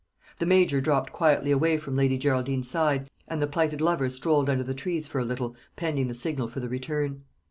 The 0.39 0.47
major 0.47 0.81
dropped 0.81 1.11
quietly 1.13 1.51
away 1.51 1.77
from 1.77 1.95
Lady 1.95 2.17
Geraldine's 2.17 2.67
side, 2.67 3.07
and 3.27 3.39
the 3.39 3.45
plighted 3.45 3.81
lovers 3.81 4.15
strolled 4.15 4.49
under 4.49 4.63
the 4.63 4.73
trees 4.73 5.05
for 5.05 5.19
a 5.19 5.23
little, 5.25 5.55
pending 5.75 6.07
the 6.07 6.15
signal 6.15 6.47
for 6.47 6.59
the 6.59 6.69
return. 6.69 7.21